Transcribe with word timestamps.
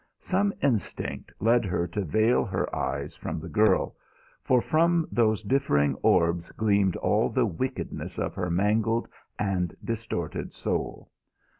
Some 0.17 0.51
instinct 0.63 1.31
led 1.39 1.63
her 1.65 1.85
to 1.89 2.01
veil 2.03 2.43
her 2.43 2.75
eyes 2.75 3.15
from 3.15 3.39
the 3.39 3.47
girl, 3.47 3.95
for 4.41 4.59
from 4.59 5.07
those 5.11 5.43
differing 5.43 5.93
orbs 6.01 6.49
gleamed 6.53 6.95
all 6.95 7.29
the 7.29 7.45
wickedness 7.45 8.17
of 8.17 8.33
her 8.33 8.49
mangled 8.49 9.07
and 9.37 9.75
distorted 9.85 10.53
soul. 10.53 11.11